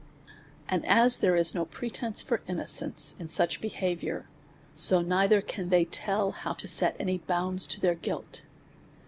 [0.67, 4.27] And as there is no pretence for innocence in such a behaviour,
[4.73, 8.41] so neither can they tell how to set any bounds to their guilt.